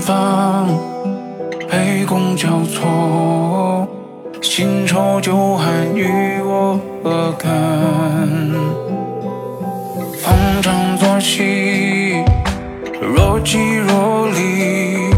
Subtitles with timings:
[0.00, 0.68] 方，
[1.68, 3.88] 杯弓交错，
[4.40, 7.50] 新仇旧恨与我何干？
[10.22, 12.22] 逢场作戏，
[13.00, 15.10] 若即若离，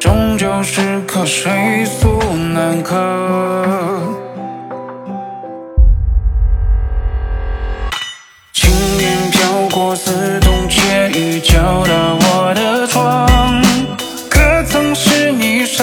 [0.00, 2.08] 终究是客谁诉
[2.52, 3.79] 难堪。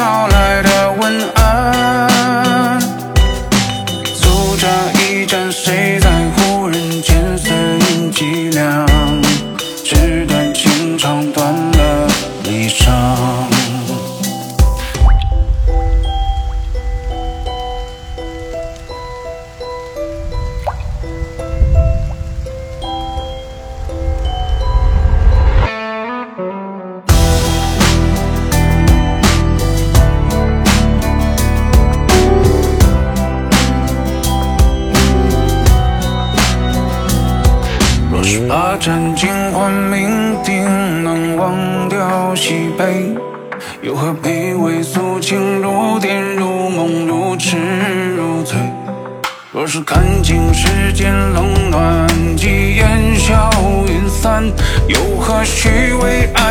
[0.08, 2.80] 捎来的问安？
[4.16, 4.66] 诉这
[5.02, 6.00] 一盏，谁
[38.60, 40.64] 把盏尽欢酩酊，
[41.04, 43.16] 能忘掉喜悲，
[43.84, 47.56] 又何必为俗情如电如梦如痴
[48.16, 48.58] 如醉？
[49.52, 53.48] 若是看尽世间冷暖，即烟消
[53.88, 54.44] 云散，
[54.88, 56.47] 又何须为爱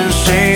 [0.00, 0.49] 任谁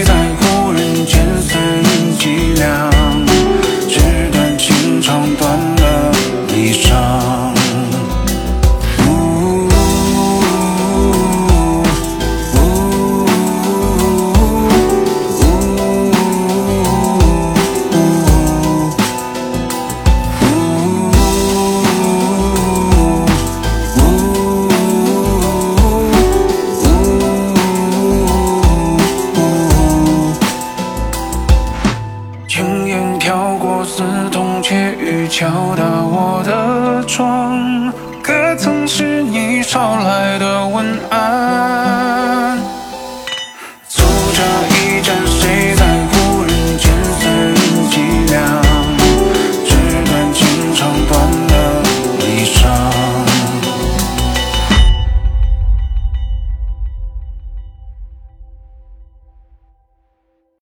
[32.56, 35.44] 轻烟飘过，似同窃语敲
[35.74, 37.92] 打我的窗，
[38.22, 40.33] 可曾是你捎来